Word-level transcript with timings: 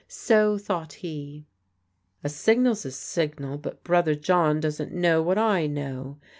So, 0.07 0.57
thought 0.57 0.93
he, 0.93 1.45
"A 2.23 2.29
signal's 2.29 2.85
a 2.85 2.91
signal; 2.91 3.59
but 3.59 3.83
brother 3.83 4.15
John 4.15 4.59
doesn't 4.59 4.91
know 4.91 5.21
what 5.21 5.37
I 5.37 5.67
know. 5.67 6.17